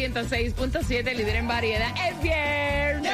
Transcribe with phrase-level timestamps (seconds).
[0.00, 3.12] 106.7, líder en variedad, es viernes.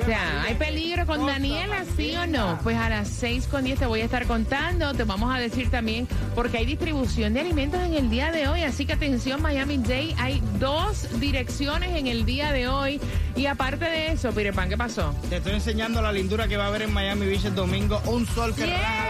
[0.00, 2.58] O sea, ¿hay peligro con Daniela, sí o no?
[2.62, 4.94] Pues a las 6 con 10 te voy a estar contando.
[4.94, 8.62] Te vamos a decir también porque hay distribución de alimentos en el día de hoy.
[8.62, 10.14] Así que atención, Miami Day.
[10.18, 13.00] Hay dos direcciones en el día de hoy.
[13.34, 15.14] Y aparte de eso, Peter Pan, ¿qué pasó?
[15.28, 18.00] Te estoy enseñando la lindura que va a haber en Miami Beach el domingo.
[18.06, 19.07] Un sol que raja piedras.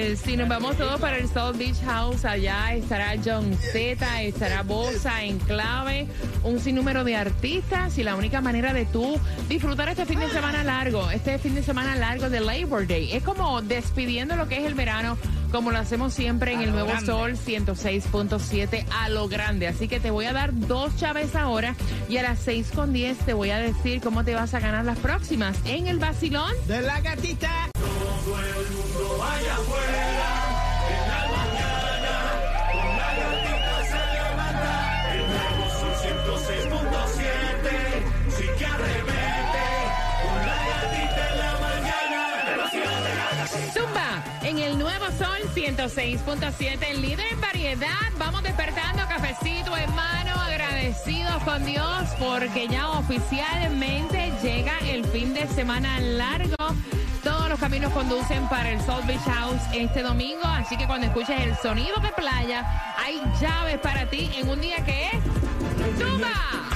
[0.00, 5.24] Si nos vamos todos para el South Beach House, allá estará John Z, estará Bosa
[5.24, 6.06] en clave,
[6.42, 10.64] un sinnúmero de artistas y la única manera de tú disfrutar este fin de semana
[10.64, 14.64] largo, este fin de semana largo de Labor Day, es como despidiendo lo que es
[14.64, 15.18] el verano,
[15.52, 17.06] como lo hacemos siempre en el Nuevo grande.
[17.06, 19.68] Sol 106.7 a lo grande.
[19.68, 21.76] Así que te voy a dar dos chaves ahora
[22.08, 24.84] y a las 6 con 10 te voy a decir cómo te vas a ganar
[24.84, 26.52] las próximas en el vacilón.
[26.66, 27.70] De la gatita.
[44.42, 48.10] En el Nuevo Sol 106.7, el líder en variedad.
[48.18, 55.46] Vamos despertando cafecito en mano, agradecidos con Dios porque ya oficialmente llega el fin de
[55.46, 56.56] semana largo.
[57.50, 61.56] Los caminos conducen para el South Beach House este domingo, así que cuando escuches el
[61.56, 62.64] sonido de playa,
[62.96, 65.14] hay llaves para ti en un día que es
[65.98, 66.30] Zumba.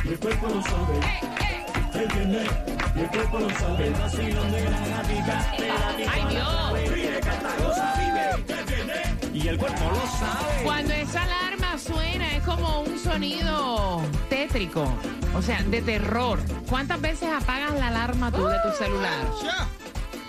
[0.05, 1.67] El cuerpo lo sabe, ¡Eh, eh!
[1.95, 2.51] el viernes.
[2.97, 3.87] Y el cuerpo lo sabe.
[3.87, 5.57] El vacilón de la gatita.
[5.57, 6.13] De la gatita.
[6.13, 6.93] ¡Ay, Dios!
[6.93, 8.59] Vive, canta, goza, vive.
[8.59, 9.09] El viernes.
[9.33, 10.63] Y el cuerpo lo sabe.
[10.65, 14.93] Cuando esa alarma suena es como un sonido tétrico,
[15.37, 16.41] o sea, de terror.
[16.69, 19.25] ¿Cuántas veces apagas la alarma tú de tu celular?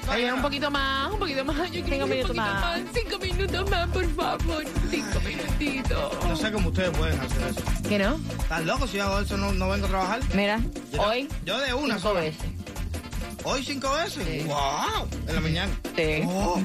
[0.08, 1.72] Un poquito más, un poquito más.
[1.72, 2.62] Yo quiero un minutos poquito más.
[2.62, 2.82] más.
[2.94, 4.64] Cinco minutos más, por favor.
[4.90, 6.26] Cinco minutitos.
[6.28, 7.62] No sé cómo ustedes pueden hacer eso.
[7.90, 8.20] ¿Qué no?
[8.40, 9.36] ¿Están locos si yo hago eso?
[9.38, 10.20] No, no vengo a trabajar.
[10.34, 10.60] Mira,
[10.94, 12.20] Yo- hoy Yo de una cinco sola.
[12.22, 12.46] veces.
[13.44, 14.48] ¿Hoy cinco veces?
[14.48, 15.08] ¡Wow!
[15.28, 15.72] En la mañana.
[15.96, 16.24] Sí.
[16.28, 16.60] Oh.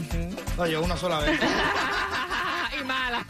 [0.56, 1.38] No, yo una sola vez.
[2.80, 3.24] y mala.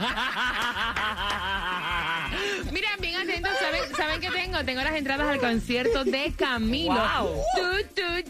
[4.61, 4.83] ¿Saben qué tengo?
[4.83, 6.93] Las entradas al concierto de Camilo.
[6.95, 7.43] Wow.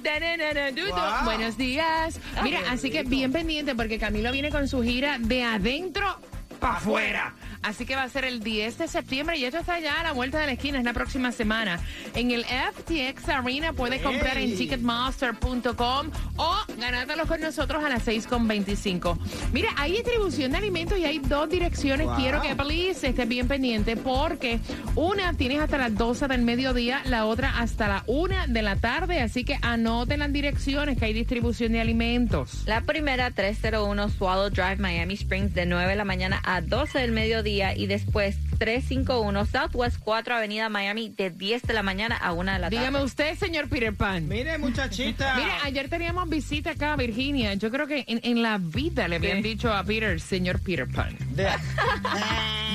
[0.02, 0.70] Da, da, da.
[0.70, 1.24] Wow.
[1.24, 2.20] Buenos días.
[2.42, 6.20] Mira, así que bien pendiente porque Camilo viene con su gira de adentro
[6.60, 7.34] para afuera.
[7.62, 10.12] Así que va a ser el 10 de septiembre y esto está ya a la
[10.12, 11.78] vuelta de la esquina, es la próxima semana.
[12.14, 19.18] En el FTX Arena puedes comprar en ticketmaster.com o ganártelos con nosotros a las 6.25.
[19.52, 22.06] Mira, hay distribución de alimentos y hay dos direcciones.
[22.06, 22.16] Wow.
[22.16, 24.60] Quiero que please estés bien pendiente porque
[24.94, 29.20] una tienes hasta las 12 del mediodía, la otra hasta la 1 de la tarde.
[29.20, 32.62] Así que anoten las direcciones que hay distribución de alimentos.
[32.64, 37.12] La primera, 301 Swallow Drive, Miami Springs, de 9 de la mañana a 12 del
[37.12, 37.49] mediodía.
[37.50, 42.58] Y después, 351 Southwest 4 Avenida Miami, de 10 de la mañana a 1 de
[42.58, 42.76] la tarde.
[42.76, 44.28] Dígame usted, señor Peter Pan.
[44.28, 45.34] Mire, muchachita.
[45.36, 47.54] Mira, ayer teníamos visita acá a Virginia.
[47.54, 49.48] Yo creo que en, en la vida le habían ¿Qué?
[49.48, 51.16] dicho a Peter, señor Peter Pan.
[51.40, 51.50] De-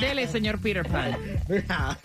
[0.00, 1.16] Dele, señor Peter Pan.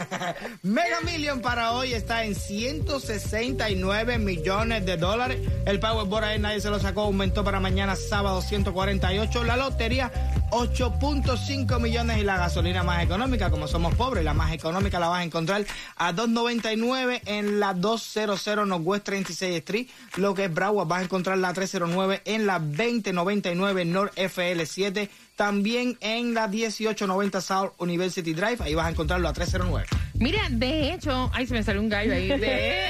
[0.63, 5.39] Mega Million para hoy está en 169 millones de dólares.
[5.65, 9.43] El Powerball ahí nadie se lo sacó, aumentó para mañana sábado 148.
[9.43, 10.09] La lotería
[10.51, 15.19] 8.5 millones y la gasolina más económica, como somos pobres, la más económica la vas
[15.19, 15.65] a encontrar
[15.97, 21.37] a 2.99 en la 200 Northwest 36 Street, lo que es Broward vas a encontrar
[21.39, 25.09] la 309 en la 2099 North FL7,
[25.41, 29.87] también en la 1890 South University Drive, ahí vas a encontrarlo a 309.
[30.13, 32.27] Mira, de hecho, ay, se me salió un gallo ahí.
[32.27, 32.85] De-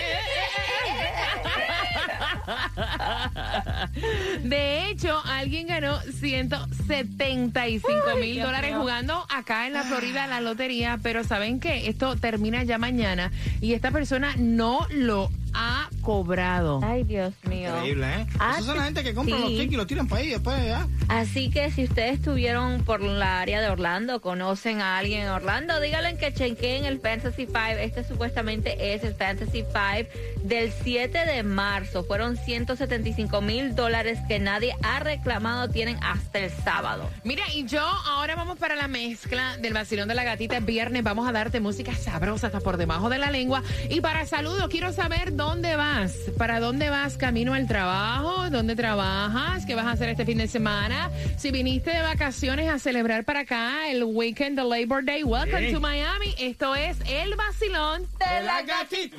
[4.44, 11.24] De hecho, alguien ganó 175 mil dólares jugando acá en la Florida la lotería, pero
[11.24, 11.88] ¿saben qué?
[11.88, 13.32] Esto termina ya mañana
[13.62, 16.80] y esta persona no lo ha cobrado.
[16.84, 17.70] Ay, Dios mío.
[17.76, 18.28] Increíble, ¿eh?
[18.40, 19.42] Ah, Esos son la gente que compra sí.
[19.42, 20.88] los tickets y los tiran para ahí después ya.
[21.08, 25.80] Así que si ustedes estuvieron por la área de Orlando, conocen a alguien en Orlando,
[25.80, 27.58] díganle que chequeen el Fantasy 5.
[27.80, 30.10] Este supuestamente es el Fantasy 5
[30.44, 32.04] del 7 de marzo.
[32.04, 35.70] Fueron 175 mil dólares que nadie ha reclamado.
[35.70, 37.10] Tienen hasta el sábado.
[37.24, 40.58] Mira, y yo ahora vamos para la mezcla del vacilón de la gatita.
[40.58, 43.64] Es viernes, vamos a darte música sabrosa hasta por debajo de la lengua.
[43.90, 45.76] Y para saludos, quiero saber dónde
[46.38, 47.18] ¿Para dónde vas?
[47.18, 48.50] ¿Camino al trabajo?
[48.50, 49.66] ¿Dónde trabajas?
[49.66, 51.12] ¿Qué vas a hacer este fin de semana?
[51.38, 55.74] Si viniste de vacaciones a celebrar para acá el weekend de Labor Day, welcome Sí.
[55.74, 56.34] to Miami.
[56.40, 59.18] Esto es el vacilón de la gatita.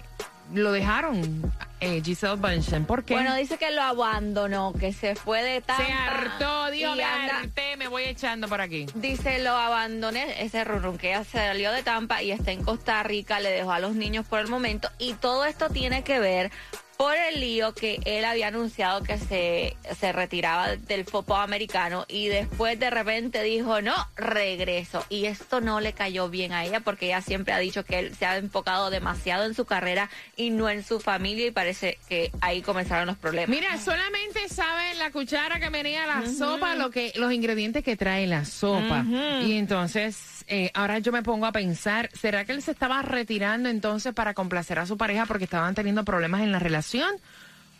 [0.53, 2.85] lo dejaron, eh, Giselle Bunchen.
[2.85, 3.13] ¿Por qué?
[3.15, 5.85] Bueno, dice que lo abandonó, que se fue de Tampa.
[5.85, 8.85] se hartó, dijo, me anda- harté, me voy echando por aquí.
[8.95, 13.39] Dice, lo abandoné, ese run que ella salió de Tampa y está en Costa Rica,
[13.39, 14.89] le dejó a los niños por el momento.
[14.99, 16.51] Y todo esto tiene que ver
[16.97, 22.27] por el lío que él había anunciado que se, se retiraba del fútbol americano y
[22.27, 25.05] después de repente dijo, no, regreso.
[25.09, 28.15] Y esto no le cayó bien a ella porque ella siempre ha dicho que él
[28.15, 32.31] se ha enfocado demasiado en su carrera y no en su familia y parece que
[32.41, 33.49] ahí comenzaron los problemas.
[33.49, 38.27] Mira, solamente sabe la cuchara que venía la sopa, lo que, los ingredientes que trae
[38.27, 39.05] la sopa.
[39.45, 43.69] Y entonces, eh, ahora yo me pongo a pensar, ¿será que él se estaba retirando
[43.69, 47.09] entonces para complacer a su pareja porque estaban teniendo problemas en la relación?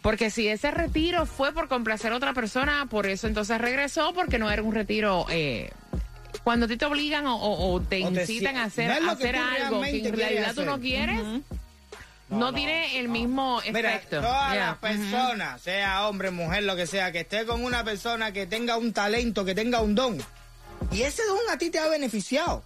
[0.01, 4.38] Porque si ese retiro fue por complacer a otra persona, por eso entonces regresó, porque
[4.39, 5.25] no era un retiro...
[5.30, 5.71] Eh,
[6.44, 9.18] cuando a ti te obligan o, o- o te O te incitan a hacer, no
[9.18, 11.21] que algo que en realidad tú no quieres,
[12.30, 14.19] no, tiene el mismo Mira, efecto.
[14.19, 14.65] todas Yeah.
[14.65, 18.77] las personas, sea hombre, mujer, lo que sea, que esté con una persona que tenga
[18.77, 20.18] un talento, que tenga un don,
[20.92, 22.64] y ese don a ti te ha beneficiado.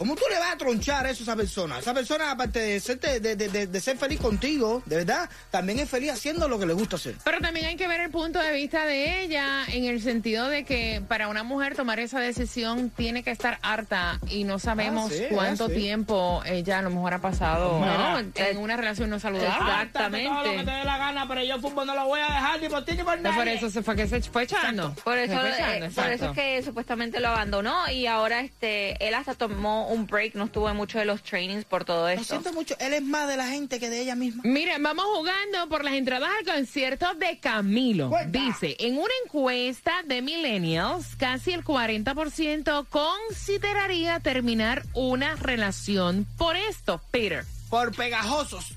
[0.00, 1.78] ¿Cómo tú le vas a tronchar eso a esa persona?
[1.78, 5.78] Esa persona, aparte de ser, de, de- de- de ser feliz contigo, de verdad, también
[5.78, 7.16] es feliz haciendo lo que le gusta hacer.
[7.22, 10.64] Pero también hay que ver el punto de vista de ella en el sentido de
[10.64, 15.14] que para una mujer tomar esa decisión tiene que estar harta y no sabemos Ah,
[15.14, 15.74] sí, cuánto ah, sí.
[15.74, 19.50] tiempo ella a lo mejor ha pasado No, en eh, una relación no saludable.
[19.70, 20.28] Exactamente.
[20.30, 22.58] Todo lo que te dé la gana, pero yo fútbol no lo voy a dejar
[22.62, 23.54] ni por ti ni por No, por nadie.
[23.58, 24.94] eso se fue que se fue echando.
[25.04, 28.40] Por Se eso, fue eh, echando, por eso es que supuestamente lo abandonó y ahora
[28.40, 32.02] este él hasta tomó un break, no estuvo en muchos de los trainings por todo
[32.02, 32.24] Lo esto.
[32.24, 34.42] siento mucho, él es más de la gente que de ella misma.
[34.44, 38.08] Mira, vamos jugando por las entradas al concierto de Camilo.
[38.08, 38.38] Cuenta.
[38.38, 47.00] Dice, en una encuesta de millennials, casi el 40% consideraría terminar una relación por esto.
[47.10, 48.74] Peter, Por pegajosos.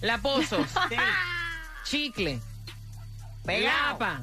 [0.00, 0.96] la pozos, Sí.
[1.84, 2.40] chicle,
[3.44, 3.72] Pegao.
[3.92, 4.20] lapa,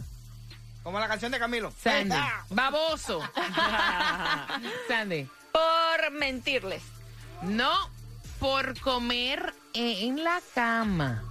[0.84, 1.74] Como la canción de Camilo.
[1.84, 2.16] Sandy,
[2.50, 3.22] baboso.
[4.88, 6.84] Sandy, Por mentirles.
[7.44, 7.72] no
[8.40, 11.24] por comer en la cama.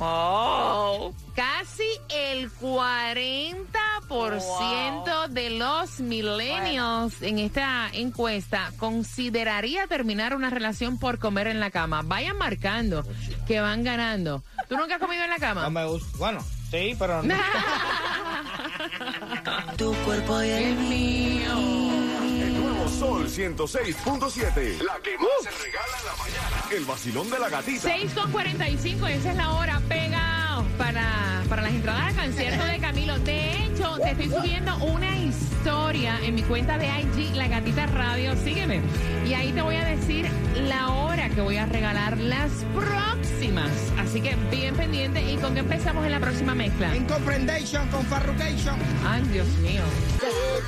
[0.00, 1.14] Oh.
[1.36, 11.46] Casi el 40% de los millennials en esta encuesta consideraría terminar una relación por comer
[11.46, 12.02] en la cama.
[12.04, 13.04] Vayan marcando
[13.46, 14.42] que van ganando.
[14.68, 15.70] ¿Tú nunca has comido en la No cama?
[15.70, 16.18] me gusta.
[16.18, 17.34] Bueno, sí, pero no.
[19.78, 21.83] Tu cuerpo y el mío.
[23.14, 24.82] Sol 106.7.
[24.82, 26.64] La que más se regala en la mañana.
[26.72, 27.82] El vacilón de la gatita.
[27.82, 29.80] 6 con 45, esa es la hora.
[30.78, 33.18] Para, para las entradas al concierto de Camilo.
[33.20, 38.36] De hecho, te estoy subiendo una historia en mi cuenta de IG, La Gatita Radio.
[38.36, 38.80] Sígueme.
[39.26, 40.26] Y ahí te voy a decir
[40.68, 43.70] la hora que voy a regalar las próximas.
[43.98, 46.94] Así que bien pendiente y ¿con qué empezamos en la próxima mezcla?
[46.94, 48.78] Incomprendation con Farrucation.
[49.04, 49.82] Ay, Dios mío.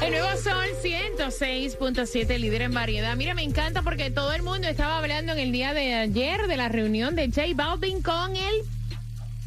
[0.02, 3.14] El nuevo Sol 106.7, líder en variedad.
[3.16, 6.56] Mira, me encanta porque todo el mundo estaba hablando en el día de ayer de
[6.56, 8.75] la reunión de J Balvin con el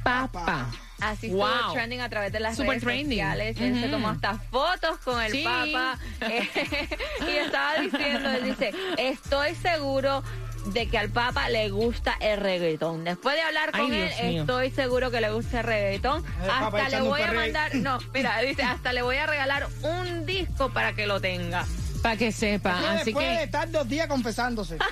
[0.04, 0.68] Papa.
[1.02, 1.74] Así estuvo Wow.
[1.74, 3.06] trending a través de las Super redes trending.
[3.20, 3.58] sociales.
[3.60, 3.92] Él se Ujú.
[3.92, 5.44] tomó hasta fotos con el Sí.
[5.44, 5.98] Papa.
[6.22, 6.50] eh,
[7.28, 10.24] y estaba diciendo, él dice, estoy seguro
[10.74, 13.06] de que al Papa le gusta el reggaetón.
[13.06, 14.42] Después de hablar Ay, con él, mío.
[14.42, 16.24] estoy seguro que le gusta el reggaetón.
[16.44, 20.26] El Hasta le voy a mandar, no, mira, dice, hasta le voy a regalar un
[20.26, 21.66] disco para que lo tenga.
[22.02, 22.80] Para que sepa.
[22.80, 23.44] Eso Así después de que.
[23.44, 24.78] estar dos días confesándose.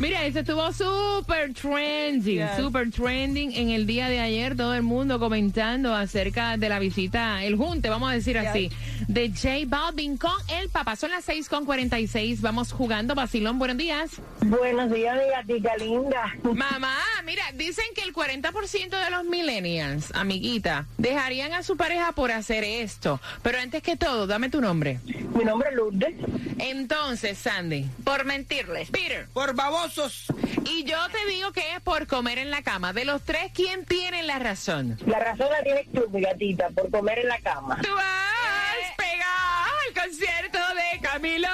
[0.00, 2.56] Mira, ese estuvo súper trending, Yes.
[2.56, 4.56] súper trending en el día de ayer.
[4.56, 8.70] Todo el mundo comentando acerca de la visita, el junte, vamos a decir así,
[9.08, 10.96] de J Balvin con el papá.
[10.96, 12.40] Son las 6 con 46.
[12.40, 13.14] Vamos jugando.
[13.14, 14.10] Basilón, buenos días.
[14.48, 16.34] Buenos días, mi gatita linda.
[16.42, 22.30] Mamá, mira, dicen que el 40% de los millennials, amiguita, dejarían a su pareja por
[22.30, 23.20] hacer esto.
[23.42, 25.00] Pero antes que todo, dame tu nombre.
[25.06, 26.14] Mi nombre es Lourdes.
[26.58, 28.90] Entonces, Sandy, Por mentirles.
[28.90, 30.26] Peter, Por babosos.
[30.66, 32.92] y yo te digo que es por comer en la cama.
[32.92, 34.98] De los tres, ¿quién tiene la razón?
[35.06, 37.78] La razón la tienes tú, mi gatita, por comer en la cama.
[37.82, 41.48] Tú vas pegado al concierto de Camilo.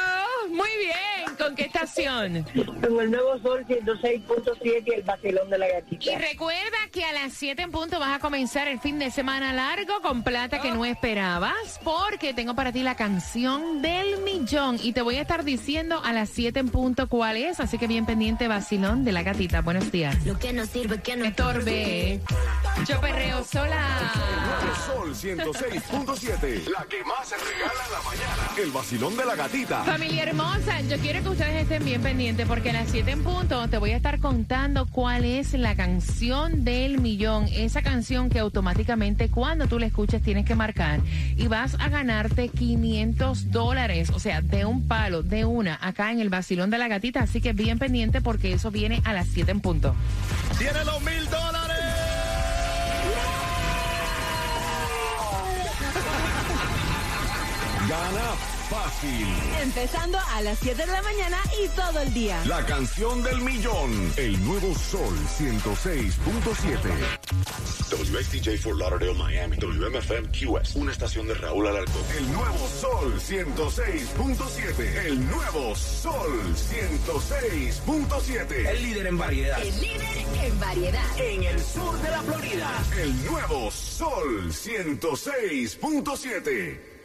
[0.48, 1.36] Muy bien.
[1.38, 2.44] ¿Con qué estación?
[2.82, 6.18] Con el nuevo Sol 106.7 y el vacilón de la Y gatita.
[6.18, 10.00] recuerda que a las 7 en punto vas a comenzar el fin de semana largo
[10.02, 15.02] con plata que no esperabas, porque tengo para ti la canción del millón y te
[15.02, 18.48] voy a estar diciendo a las 7 en punto cuál es, así que bien pendiente
[18.48, 19.60] vacilón de la gatita.
[19.62, 20.16] Buenos días.
[20.26, 22.20] Lo que no sirve, que no Estorbe.
[22.88, 24.12] Yo perreo sola.
[24.86, 26.68] Sol 106.7.
[26.68, 28.50] La que más se regala en la mañana.
[28.58, 29.84] El vacilón de la gatita.
[29.84, 33.68] Familia hermosa, yo quiero que ustedes estén bien pendientes porque a las 7 en punto
[33.68, 37.46] te voy a estar contando cuál es la canción del millón.
[37.52, 40.98] Esa canción que automáticamente cuando tú la escuches tienes que marcar
[41.36, 44.10] y vas a ganarte 500 dólares.
[44.10, 47.20] O sea, de un palo, de una, acá en el vacilón de la gatita.
[47.20, 49.94] Así que bien pendiente porque eso viene a las 7 en punto.
[50.58, 51.76] ¡Tiene los mil dólares!
[57.88, 59.26] Gana fácil.
[59.62, 62.40] Empezando a las 7 de la mañana y todo el día.
[62.46, 64.12] La canción del millón.
[64.16, 67.30] El nuevo Sol 106.7.
[67.90, 69.56] WXTJ for Lauderdale, Miami.
[69.56, 70.76] WMFM QS.
[70.76, 72.04] Una estación de Raúl Alarcón.
[72.16, 75.06] El nuevo Sol 106.7.
[75.06, 78.68] El nuevo Sol 106.7.
[78.68, 79.60] El líder en variedad.
[79.60, 81.18] El líder en variedad.
[81.18, 82.70] En el sur de la Florida.
[83.02, 86.99] El nuevo Sol 106.7.